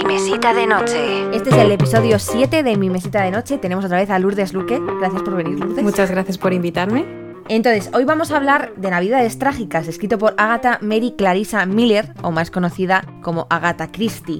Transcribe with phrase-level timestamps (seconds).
[0.00, 1.36] Mi mesita de noche.
[1.36, 3.58] Este es el episodio 7 de Mi mesita de noche.
[3.58, 4.80] Tenemos otra vez a Lourdes Luque.
[4.98, 5.82] Gracias por venir, Lourdes.
[5.82, 7.04] Muchas gracias por invitarme.
[7.48, 12.30] Entonces, hoy vamos a hablar de Navidades Trágicas, escrito por Agatha Mary Clarissa Miller, o
[12.30, 14.38] más conocida como Agatha Christie.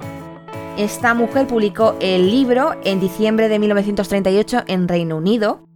[0.77, 5.67] Esta mujer publicó el libro en diciembre de 1938 en Reino Unido.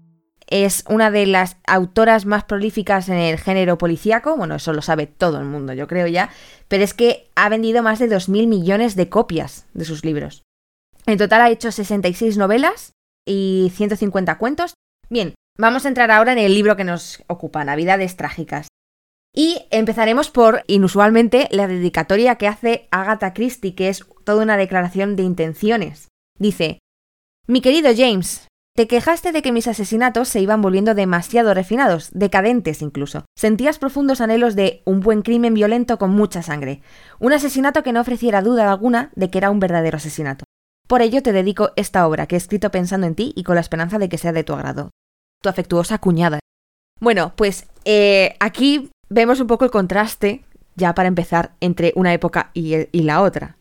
[0.47, 5.07] Es una de las autoras más prolíficas en el género policíaco, bueno, eso lo sabe
[5.07, 6.29] todo el mundo, yo creo ya,
[6.67, 10.43] pero es que ha vendido más de 2.000 millones de copias de sus libros.
[11.07, 12.93] En total ha hecho 66 novelas
[13.25, 14.73] y 150 cuentos.
[15.09, 18.67] Bien, vamos a entrar ahora en el libro que nos ocupa, Navidades Trágicas.
[19.35, 25.15] Y empezaremos por, inusualmente, la dedicatoria que hace Agatha Christie, que es toda una declaración
[25.15, 26.07] de intenciones.
[26.39, 26.79] Dice,
[27.45, 32.81] Mi querido James, te quejaste de que mis asesinatos se iban volviendo demasiado refinados, decadentes
[32.81, 33.23] incluso.
[33.37, 36.81] Sentías profundos anhelos de un buen crimen violento con mucha sangre,
[37.19, 40.43] un asesinato que no ofreciera duda alguna de que era un verdadero asesinato.
[40.87, 43.61] Por ello te dedico esta obra que he escrito pensando en ti y con la
[43.61, 44.91] esperanza de que sea de tu agrado.
[45.41, 46.39] Tu afectuosa cuñada.
[46.99, 50.43] Bueno, pues eh, aquí vemos un poco el contraste,
[50.75, 53.55] ya para empezar, entre una época y, y la otra.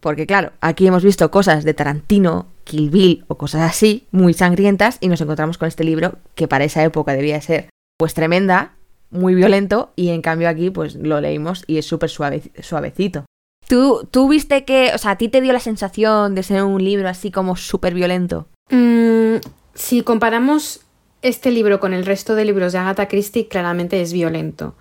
[0.00, 4.98] Porque claro, aquí hemos visto cosas de Tarantino, Kill Bill o cosas así, muy sangrientas,
[5.00, 8.74] y nos encontramos con este libro que para esa época debía ser pues tremenda,
[9.10, 13.24] muy violento, y en cambio aquí pues lo leímos y es súper suave, suavecito.
[13.66, 16.82] ¿Tú, ¿Tú viste que, o sea, a ti te dio la sensación de ser un
[16.84, 18.46] libro así como súper violento?
[18.70, 19.36] Mm,
[19.74, 20.82] si comparamos
[21.22, 24.74] este libro con el resto de libros de Agatha Christie, claramente es violento.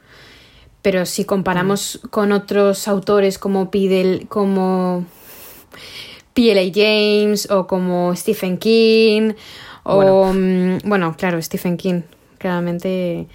[0.82, 2.08] Pero si comparamos mm.
[2.10, 5.06] con otros autores como Pidel, como
[6.38, 6.72] P.L.A.
[6.72, 9.34] James o como Stephen King
[9.82, 10.78] o bueno.
[10.86, 12.04] bueno, claro, Stephen King,
[12.38, 13.28] claramente.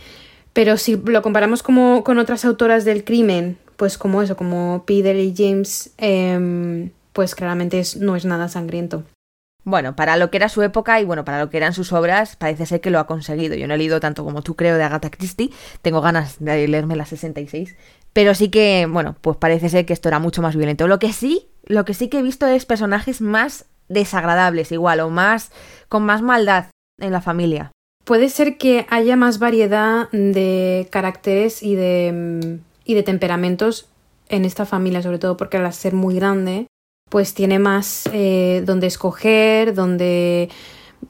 [0.53, 5.35] Pero si lo comparamos como con otras autoras del crimen, pues como eso, como P.L.A.
[5.37, 9.03] James, eh, pues claramente es, no es nada sangriento.
[9.65, 12.37] Bueno, para lo que era su época y bueno, para lo que eran sus obras,
[12.37, 13.55] parece ser que lo ha conseguido.
[13.55, 15.51] Yo no he leído tanto como tú creo de Agatha Christie,
[15.83, 17.77] tengo ganas de leerme las 66,
[18.13, 20.87] pero sí que, bueno, pues parece ser que esto era mucho más violento.
[20.87, 25.11] Lo que sí, lo que sí que he visto es personajes más desagradables igual o
[25.11, 25.51] más
[25.89, 26.67] con más maldad
[26.99, 27.73] en la familia.
[28.05, 33.89] Puede ser que haya más variedad de caracteres y de, mm, y de temperamentos
[34.29, 36.67] en esta familia, sobre todo porque al ser muy grande,
[37.09, 40.49] pues tiene más eh, donde escoger, donde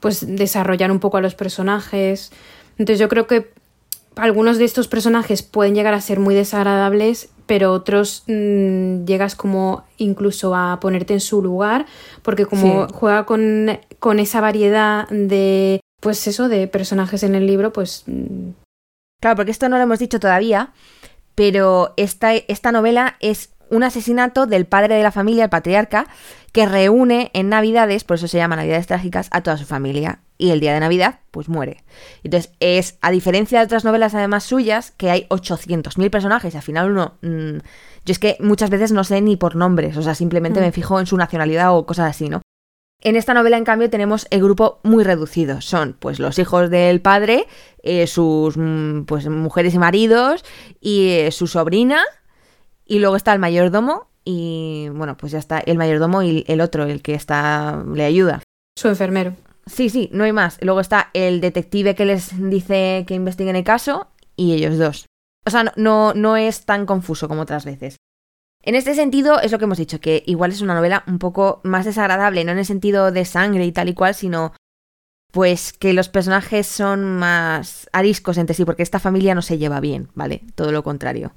[0.00, 2.32] pues desarrollar un poco a los personajes.
[2.78, 3.52] Entonces yo creo que
[4.16, 9.84] algunos de estos personajes pueden llegar a ser muy desagradables, pero otros mm, llegas como
[9.98, 11.86] incluso a ponerte en su lugar,
[12.22, 17.72] porque como juega con, con, esa variedad de, pues eso, de personajes en el libro,
[17.72, 18.04] pues...
[18.06, 18.50] Mm.
[19.20, 20.72] Claro, porque esto no lo hemos dicho todavía,
[21.34, 26.06] pero esta, esta novela es un asesinato del padre de la familia, el patriarca,
[26.52, 30.20] que reúne en Navidades, por eso se llama Navidades Trágicas, a toda su familia.
[30.42, 31.84] Y el día de Navidad, pues muere.
[32.24, 36.62] Entonces, es, a diferencia de otras novelas además suyas, que hay 800.000 personajes, y al
[36.64, 37.14] final uno...
[37.22, 37.58] Mm,
[38.04, 40.64] yo es que muchas veces no sé ni por nombres, o sea, simplemente mm.
[40.64, 42.42] me fijo en su nacionalidad o cosas así, ¿no?
[43.00, 45.60] En esta novela, en cambio, tenemos el grupo muy reducido.
[45.60, 47.46] Son, pues, los hijos del padre,
[47.84, 50.44] eh, sus, mm, pues, mujeres y maridos,
[50.80, 52.02] y eh, su sobrina,
[52.84, 56.84] y luego está el mayordomo y bueno, pues ya está el mayordomo y el otro,
[56.84, 58.42] el que está le ayuda.
[58.76, 59.34] Su enfermero.
[59.66, 60.58] Sí, sí, no hay más.
[60.60, 65.06] Luego está el detective que les dice que investiguen el caso y ellos dos.
[65.44, 67.96] O sea, no, no es tan confuso como otras veces.
[68.62, 71.60] En este sentido, es lo que hemos dicho, que igual es una novela un poco
[71.64, 74.52] más desagradable, no en el sentido de sangre y tal y cual, sino
[75.32, 79.80] pues que los personajes son más ariscos entre sí, porque esta familia no se lleva
[79.80, 80.42] bien, ¿vale?
[80.54, 81.32] Todo lo contrario.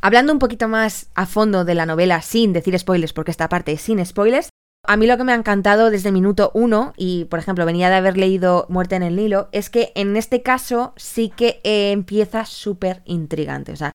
[0.00, 3.72] Hablando un poquito más a fondo de la novela sin decir spoilers, porque esta parte
[3.72, 4.48] es sin spoilers,
[4.86, 7.88] a mí lo que me ha encantado desde el minuto uno, y por ejemplo venía
[7.88, 11.92] de haber leído Muerte en el Nilo, es que en este caso sí que eh,
[11.92, 13.72] empieza súper intrigante.
[13.72, 13.92] O sea,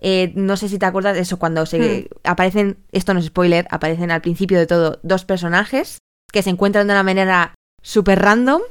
[0.00, 2.18] eh, no sé si te acuerdas de eso, cuando se hmm.
[2.24, 5.98] aparecen, esto no es spoiler, aparecen al principio de todo dos personajes
[6.32, 8.62] que se encuentran de una manera súper random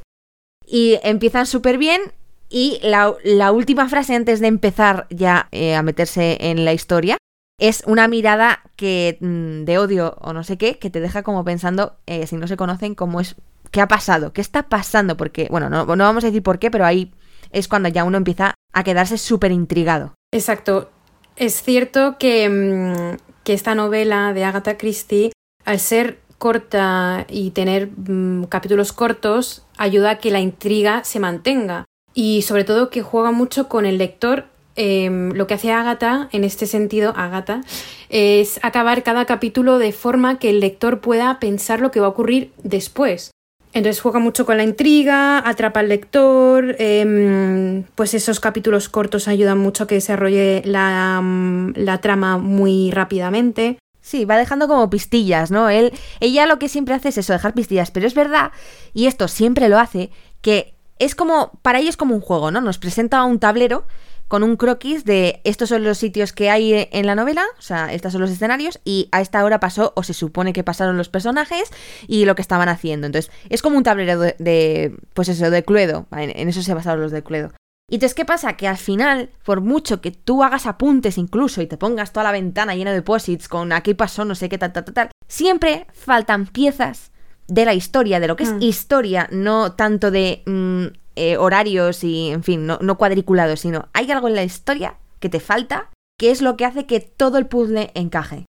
[0.65, 2.01] y empiezan súper bien
[2.49, 7.17] y la, última frase antes de empezar ya eh, a meterse en la historia
[7.59, 11.43] es una mirada que mm, de odio o no sé qué, que te deja como
[11.43, 13.35] pensando, eh, si no se conocen, cómo es,
[13.71, 16.71] qué ha pasado, qué está pasando, porque, bueno, no, no vamos a decir por qué,
[16.71, 17.13] pero ahí
[17.51, 20.13] es cuando ya uno empieza a quedarse súper intrigado.
[20.31, 20.89] Exacto.
[21.35, 25.31] Es cierto que, mm, que, esta novela de Agatha Christie,
[25.65, 31.85] al ser corta y tener mm, capítulos cortos, ayuda a que la intriga se mantenga
[32.13, 34.45] y sobre todo que juega mucho con el lector
[34.79, 37.61] em, lo que hace Agatha, en este sentido, Agatha,
[38.07, 42.09] es acabar cada capítulo de forma que el lector pueda pensar lo que va a
[42.09, 43.31] ocurrir después.
[43.73, 49.57] Entonces juega mucho con la intriga, atrapa al lector, em, pues esos capítulos cortos ayudan
[49.57, 53.77] mucho a que desarrolle la, mm, la, trama muy rápidamente.
[53.99, 55.69] Sí, va dejando como pistillas, ¿no?
[55.69, 55.91] Él,
[56.21, 58.51] ella lo que siempre hace es eso, dejar pistillas, pero es verdad,
[58.93, 60.09] y esto siempre lo hace,
[60.41, 62.61] que es como, para ellos como un juego, ¿no?
[62.61, 63.83] Nos presenta un tablero
[64.29, 67.91] con un croquis de estos son los sitios que hay en la novela, o sea,
[67.91, 71.09] estos son los escenarios, y a esta hora pasó, o se supone que pasaron los
[71.09, 71.71] personajes
[72.07, 73.07] y lo que estaban haciendo.
[73.07, 77.11] Entonces, es como un tablero de, pues eso, de Cluedo, en, eso se basaron los
[77.11, 77.51] de Cluedo.
[77.89, 78.55] Y entonces, ¿qué pasa?
[78.55, 82.31] Que al final, por mucho que tú hagas apuntes incluso y te pongas toda la
[82.31, 85.87] ventana llena de posits con aquí pasó, no sé qué, tal, tal, tal, tal, siempre
[85.91, 87.11] faltan piezas
[87.47, 88.61] de la historia, de lo que es mm.
[88.61, 90.85] historia, no tanto de mm,
[91.19, 95.41] eh, horarios y, en fin, no, cuadriculados, sino hay algo en la historia que te
[95.41, 98.45] falta, que es lo que hace que todo el puzzle encaje.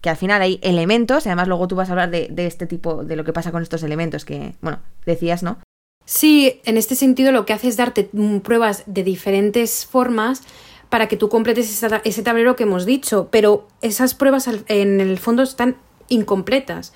[0.00, 3.04] Que al final hay elementos, y además luego tú vas a hablar de, este tipo,
[3.04, 5.58] de lo que pasa con estos elementos que, bueno, decías, ¿no?
[6.06, 10.42] Sí, en este sentido lo que hace es darte mm, pruebas de diferentes formas
[10.88, 15.42] para que tú completes ese tablero que hemos dicho, pero esas pruebas en el fondo
[15.42, 15.76] están
[16.08, 16.94] incompletas.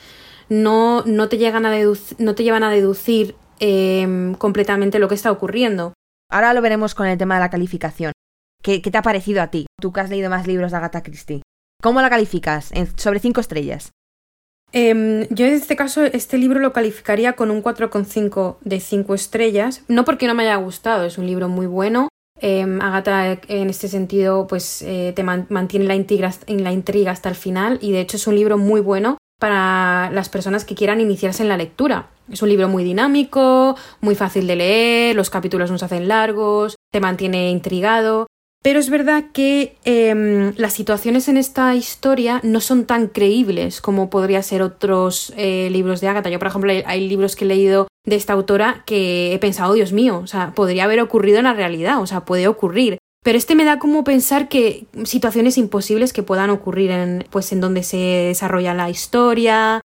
[0.48, 1.76] No, no, te, llegan a
[2.18, 5.94] no te llevan a deducir Em, completamente lo que está ocurriendo.
[6.30, 8.12] Ahora lo veremos con el tema de la calificación.
[8.62, 9.66] ¿Qué, te ha parecido a ti?
[9.80, 11.42] Tú que has leído más libros de Agatha Christie.
[11.82, 12.70] ¿Cómo la calificas?
[12.96, 13.90] sobre cinco estrellas.
[14.72, 19.82] Em, yo en este caso, este libro lo calificaría con un 4,5 de 5 estrellas.
[19.88, 22.08] No porque no me haya gustado, es un libro muy bueno.
[22.40, 27.34] Eh, Agatha en este sentido pues eh, te mantiene la en la intriga hasta el
[27.34, 31.42] final y de hecho es un libro muy bueno para las personas que quieran iniciarse
[31.42, 32.08] en la lectura.
[32.30, 36.76] Es un libro muy dinámico, muy fácil de leer, los capítulos no se hacen largos,
[36.92, 38.26] te mantiene intrigado.
[38.62, 44.10] Pero es verdad que em, las situaciones en esta historia no son tan creíbles como
[44.10, 46.28] podría ser otros eh, libros de Agatha.
[46.28, 49.92] Yo, por ejemplo, hay libros que he leído de esta autora que he pensado, Dios
[49.92, 52.97] mío, o sea, podría haber ocurrido en la realidad, o sea, puede ocurrir.
[53.24, 57.60] Pero este me da como pensar que situaciones imposibles que puedan ocurrir en, pues, en
[57.60, 59.80] donde se desarrolla la historia,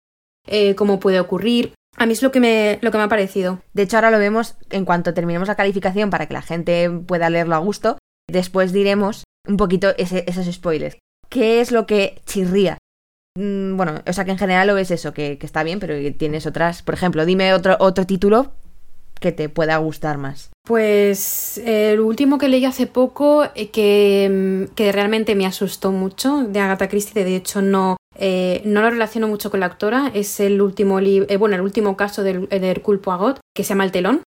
[0.47, 1.73] eh, cómo puede ocurrir.
[1.95, 3.61] A mí es lo que, me, lo que me ha parecido.
[3.73, 7.29] De hecho, ahora lo vemos en cuanto terminemos la calificación para que la gente pueda
[7.29, 7.97] leerlo a gusto.
[8.27, 10.97] Después diremos un poquito esos spoilers.
[11.29, 12.77] ¿Qué es lo que chirría?
[13.37, 15.95] Mm, bueno, o sea que en general lo ves eso, que, que está bien, pero
[16.17, 16.81] tienes otras.
[16.81, 18.53] Por ejemplo, dime otro, otro título
[19.23, 20.51] que te pueda gustar más?
[20.67, 26.59] Pues el último que leí hace poco eh, que, que, realmente me asustó mucho de
[26.59, 30.61] Agatha Christie, de hecho no, eh, no lo relaciono mucho con la autora, es el
[30.61, 34.23] último eh, bueno, el último caso del, del Hercule Poirot, que se llama El telón,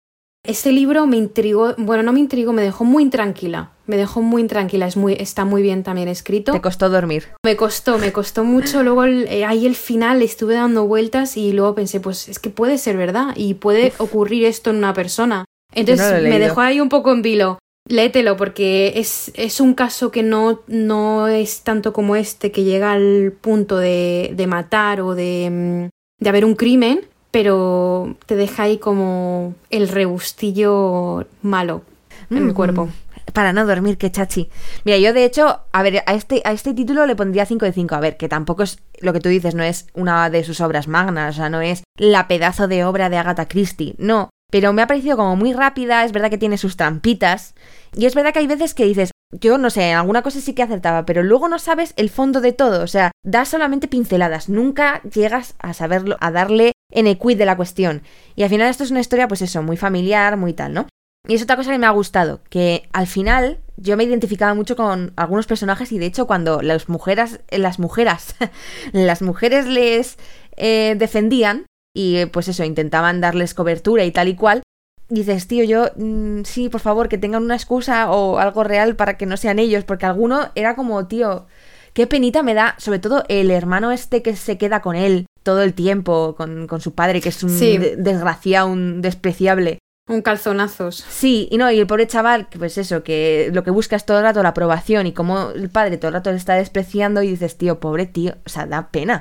[0.45, 3.74] este libro me intrigó, bueno, no me intrigó, me dejó muy intranquila.
[3.87, 6.53] Me dejó muy intranquila, es muy, está muy bien también escrito.
[6.53, 7.29] ¿Te costó dormir?
[7.45, 8.83] Me costó, me costó mucho.
[8.83, 12.79] Luego eh, ahí el final estuve dando vueltas y luego pensé, pues es que puede
[12.79, 15.45] ser verdad y puede ocurrir esto en una persona.
[15.75, 17.59] Entonces me dejó ahí un poco en vilo.
[17.87, 22.93] Léetelo porque es, es un caso que no, no es tanto como este que llega
[22.93, 28.63] al punto de, de matar o de, mm, de haber un crimen, pero te deja
[28.63, 31.83] ahí como el rebustillo malo
[32.31, 32.89] en el cuerpo.
[33.33, 34.51] Para no dormir, qué chachi.
[34.85, 37.73] Mira, yo de hecho, a ver, a este, a este título le pondría 5 de
[37.73, 37.95] 5.
[37.95, 40.89] A ver, que tampoco es lo que tú dices, no es una de sus obras
[40.89, 44.31] magnas, o sea, no es la pedazo de obra de Agatha Christie, no.
[44.51, 47.55] Pero me ha parecido como muy rápida, es verdad que tiene sus trampitas.
[47.97, 50.55] Y es verdad que hay veces que dices, yo no sé, en alguna cosa sí
[50.55, 54.49] que acertaba, pero luego no sabes el fondo de todo, o sea, das solamente pinceladas,
[54.49, 58.03] nunca llegas a saberlo, a darle en el quid de la cuestión.
[58.37, 60.87] Y al final esto es una historia, pues eso, muy familiar, muy tal, ¿no?
[61.27, 64.77] Y es otra cosa que me ha gustado, que al final yo me identificaba mucho
[64.77, 68.35] con algunos personajes y de hecho cuando las mujeres, las mujeres,
[68.93, 70.19] las mujeres les
[70.57, 71.67] eh, defendían
[71.97, 74.63] y pues eso, intentaban darles cobertura y tal y cual,
[75.09, 79.17] dices, tío, yo mm, sí, por favor, que tengan una excusa o algo real para
[79.17, 81.47] que no sean ellos, porque alguno era como, tío,
[81.95, 85.63] qué penita me da, sobre todo el hermano este que se queda con él todo
[85.63, 89.79] el tiempo, con, con su padre, que es un desgraciado, un despreciable.
[90.07, 90.97] Un calzonazos.
[90.97, 94.19] Sí, y no, y el pobre chaval, pues eso, que lo que busca es todo
[94.19, 97.29] el rato la aprobación y como el padre todo el rato le está despreciando y
[97.29, 99.21] dices, tío, pobre tío, o sea, da pena.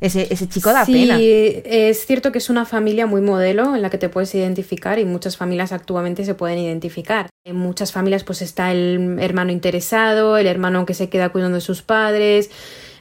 [0.00, 1.16] Ese, ese chico da pena.
[1.16, 4.98] Sí, es cierto que es una familia muy modelo en la que te puedes identificar
[4.98, 7.28] y muchas familias actualmente se pueden identificar.
[7.44, 11.62] En muchas familias pues está el hermano interesado, el hermano que se queda cuidando de
[11.62, 12.50] sus padres,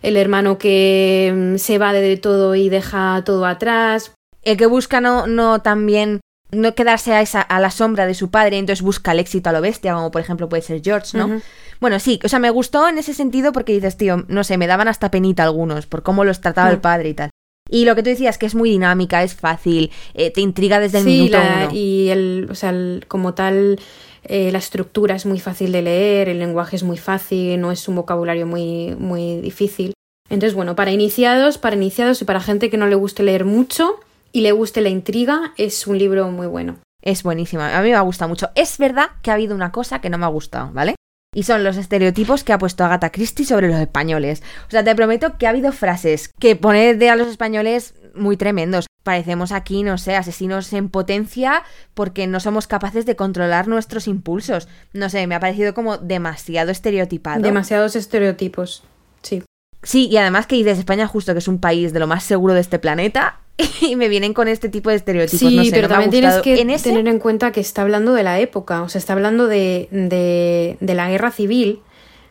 [0.04, 4.14] el hermano que mm, se va de todo y deja todo atrás.
[4.44, 6.22] El que busca no, no también
[6.56, 9.54] no quedarse a, esa, a la sombra de su padre, entonces busca el éxito a
[9.54, 11.42] lo bestia, como por ejemplo puede ser George, ¿no?
[11.80, 14.68] Bueno, sí, o sea, me gustó en ese sentido porque dices, tío, no sé, me
[14.68, 17.30] daban hasta penita algunos por cómo los trataba el padre y tal.
[17.70, 21.00] Y lo que tú decías, que es muy dinámica, es fácil, eh, te intriga desde
[21.00, 21.70] el minuto uno.
[21.74, 22.74] Y el, o sea,
[23.08, 23.80] como tal,
[24.24, 27.88] eh, la estructura es muy fácil de leer, el lenguaje es muy fácil, no es
[27.88, 29.94] un vocabulario muy, muy difícil.
[30.30, 34.00] Entonces, bueno, para iniciados, para iniciados y para gente que no le guste leer mucho
[34.36, 36.76] y le guste la intriga, es un libro muy bueno.
[37.02, 38.50] Es buenísima, a mí me ha gustado mucho.
[38.54, 40.96] Es verdad que ha habido una cosa que no me ha gustado, ¿vale?
[41.34, 44.44] Y son los estereotipos que ha puesto Agatha Christie sobre los españoles.
[44.68, 48.36] O sea, te prometo que ha habido frases que pone de a los españoles muy
[48.36, 48.88] tremendos.
[49.04, 51.64] Parecemos aquí, no sé, asesinos en potencia
[51.94, 54.68] porque no somos capaces de controlar nuestros impulsos.
[54.92, 57.42] No sé, me ha parecido como demasiado estereotipado.
[57.42, 58.84] Demasiados estereotipos,
[59.22, 59.44] sí.
[59.82, 62.54] Sí, y además que dices España justo que es un país de lo más seguro
[62.54, 63.40] de este planeta
[63.82, 65.50] y me vienen con este tipo de estereotipos.
[65.50, 68.90] Sí, pero también tienes que tener en cuenta que está hablando de la época, o
[68.90, 71.82] sea, está hablando de, de, la guerra civil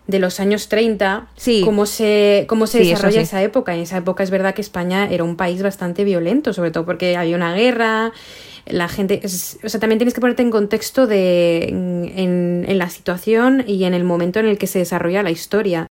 [0.06, 1.62] de los años 30, sí.
[1.64, 3.74] cómo se, cómo se desarrolla esa época.
[3.74, 7.16] En esa época es verdad que España era un país bastante violento, sobre todo porque
[7.16, 8.12] había una guerra,
[8.66, 9.22] la gente...
[9.24, 13.94] o sea, también tienes que ponerte en contexto de, en, en la situación y en
[13.94, 15.86] el momento en el que se desarrolla la historia.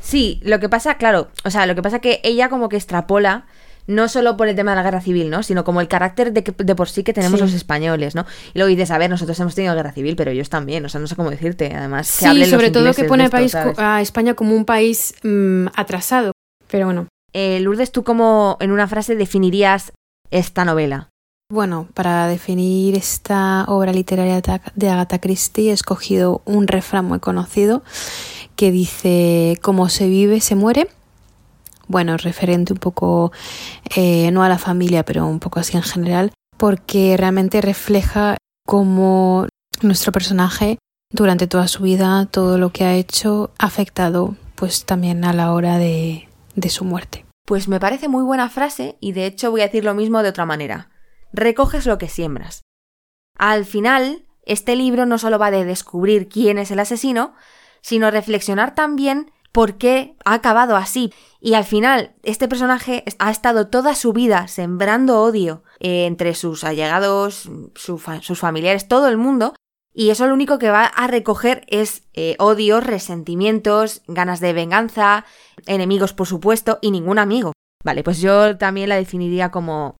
[0.00, 3.46] Sí, lo que pasa, claro, o sea, lo que pasa que ella como que extrapola
[3.88, 5.42] no solo por el tema de la guerra civil, ¿no?
[5.42, 8.26] Sino como el carácter de, que, de por sí que tenemos los españoles, ¿no?
[8.52, 11.00] Y luego dices, a ver, nosotros hemos tenido guerra civil, pero ellos también, o sea,
[11.00, 12.06] no sé cómo decirte, además.
[12.06, 16.32] Sí, sobre todo que pone país, a España como un país mm, atrasado,
[16.70, 17.08] pero bueno.
[17.32, 19.92] Eh, Lourdes, ¿tú cómo en una frase definirías
[20.30, 21.08] esta novela?
[21.50, 24.42] Bueno, para definir esta obra literaria
[24.74, 27.82] de Agatha Christie he escogido un refrán muy conocido
[28.54, 30.88] que dice, como se vive, se muere.
[31.88, 33.32] Bueno, referente un poco,
[33.96, 39.46] eh, no a la familia, pero un poco así en general, porque realmente refleja cómo
[39.82, 40.78] nuestro personaje
[41.10, 45.52] durante toda su vida, todo lo que ha hecho, ha afectado pues también a la
[45.52, 47.24] hora de, de su muerte.
[47.46, 50.28] Pues me parece muy buena frase y de hecho voy a decir lo mismo de
[50.28, 50.90] otra manera.
[51.32, 52.62] Recoges lo que siembras.
[53.38, 57.34] Al final, este libro no solo va de descubrir quién es el asesino,
[57.80, 61.12] sino reflexionar también por qué ha acabado así.
[61.40, 66.64] Y al final, este personaje ha estado toda su vida sembrando odio eh, entre sus
[66.64, 69.54] allegados, sus familiares, todo el mundo.
[69.94, 75.24] Y eso lo único que va a recoger es eh, odios, resentimientos, ganas de venganza,
[75.66, 77.52] enemigos, por supuesto, y ningún amigo.
[77.84, 79.96] Vale, pues yo también la definiría como...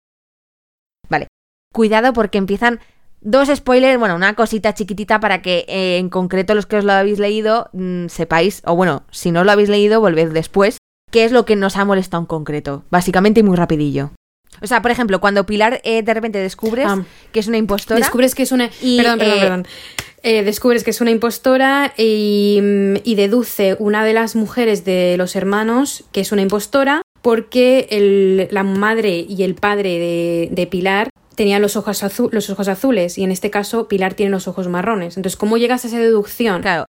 [1.09, 1.27] Vale,
[1.73, 2.79] cuidado porque empiezan
[3.21, 6.93] Dos spoilers, bueno, una cosita chiquitita para que eh, en concreto los que os lo
[6.93, 10.77] habéis leído mm, sepáis, o bueno, si no lo habéis leído, volved después,
[11.11, 14.11] qué es lo que nos ha molestado en concreto, básicamente y muy rapidillo.
[14.61, 17.03] O sea, por ejemplo, cuando Pilar eh, de repente descubres ah.
[17.31, 17.99] que es una impostora.
[17.99, 18.69] Descubres que es una.
[18.69, 19.39] perdón, perdón, eh,
[20.21, 20.45] perdón.
[20.45, 25.35] descubres que es una impostora y, mm, y, deduce una de las mujeres de los
[25.35, 31.09] hermanos que es una impostora porque el, la madre y el padre de, de Pilar
[31.35, 35.15] tenía los ojos, los ojos azules y en este caso Pilar tiene los ojos marrones.
[35.15, 36.61] Entonces, ¿cómo llegas a esa deducción?
[36.61, 36.85] Claro.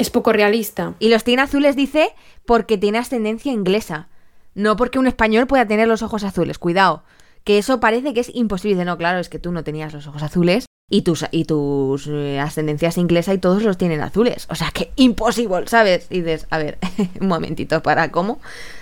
[0.00, 0.94] Es poco realista.
[0.98, 2.14] Y los tiene azules, dice,
[2.46, 4.08] porque tiene ascendencia inglesa.
[4.54, 6.58] No porque un español pueda tener los ojos azules.
[6.58, 7.02] Cuidado.
[7.44, 8.86] Que eso parece que es imposible.
[8.86, 12.40] No, claro, es que tú no tenías los ojos azules y tus, y tus eh,
[12.40, 14.46] ascendencias inglesa y todos los tienen azules.
[14.48, 16.06] O sea que imposible, ¿sabes?
[16.08, 16.78] Y dices, a ver,
[17.20, 18.40] un momentito, ¿para cómo?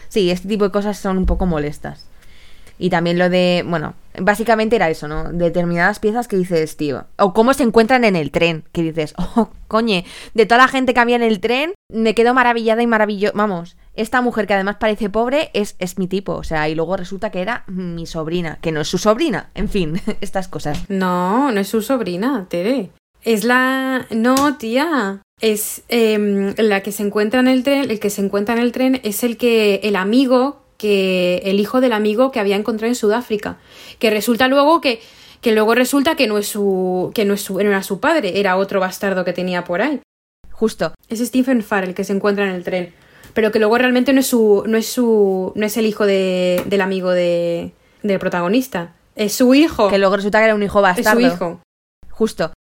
[0.09, 2.07] Sí, este tipo de cosas son un poco molestas.
[2.79, 5.33] Y también lo de, bueno, básicamente era eso, ¿no?
[5.33, 7.07] Determinadas piezas que dices, tío.
[7.17, 10.95] O cómo se encuentran en el tren, que dices, oh, coñe, de toda la gente
[10.95, 13.37] que había en el tren, me quedo maravillada y maravilloso.
[13.37, 16.97] Vamos, esta mujer que además parece pobre es, es mi tipo, o sea, y luego
[16.97, 20.89] resulta que era mi sobrina, que no es su sobrina, en fin, estas cosas.
[20.89, 22.91] No, no es su sobrina, Tere.
[23.25, 24.07] Es la...
[24.11, 25.23] No, tía.
[25.41, 28.73] Es em, la que se encuentra en el tren, el que se encuentra en el
[28.73, 32.95] tren es el que, el amigo que el hijo del amigo que había encontrado en
[32.95, 33.59] Sudáfrica.
[33.99, 35.01] Que resulta luego que,
[35.43, 38.57] que luego resulta que no es su, que no es su, era su padre, era
[38.57, 40.01] otro bastardo que tenía por ahí.
[40.53, 40.95] Justo.
[41.09, 42.95] Es Stephen Farrell que se encuentra en el tren.
[43.35, 46.63] Pero que luego realmente no es su, no es su, no es el hijo de,
[46.67, 48.95] del amigo de, del protagonista.
[49.15, 49.91] Es su hijo.
[49.91, 51.21] Que luego resulta que era un hijo bastardo.
[51.21, 51.61] Es su hijo.
[52.11, 52.53] Justo.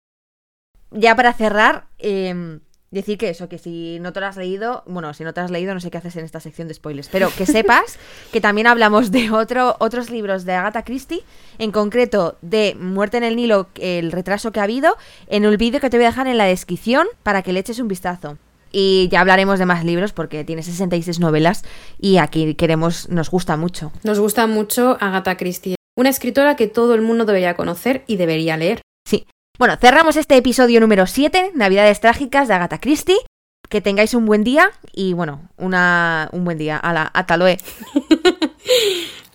[0.91, 2.59] Ya para cerrar, eh,
[2.91, 5.46] decir que eso, que si no te lo has leído, bueno, si no te lo
[5.46, 8.00] has leído, no sé qué haces en esta sección de spoilers, pero que sepas
[8.32, 11.24] que también hablamos de otro, otros libros de Agatha Christie,
[11.58, 14.96] en concreto de Muerte en el Nilo, el retraso que ha habido,
[15.27, 17.79] en el vídeo que te voy a dejar en la descripción para que le eches
[17.79, 18.38] un vistazo.
[18.72, 21.63] Y ya hablaremos de más libros porque tiene 66 novelas
[22.00, 23.91] y aquí queremos, nos gusta mucho.
[24.03, 25.75] Nos gusta mucho Agatha Christie.
[25.96, 28.82] Una escritora que todo el mundo debería conocer y debería leer.
[29.08, 29.25] Sí.
[29.57, 33.17] Bueno, cerramos este episodio número 7, Navidades Trágicas de Agatha Christie.
[33.69, 36.77] Que tengáis un buen día y bueno, una, un buen día.
[36.77, 37.59] A la, hasta luego.